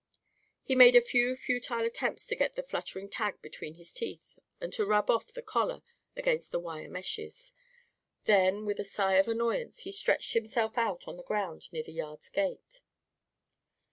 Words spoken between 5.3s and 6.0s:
collar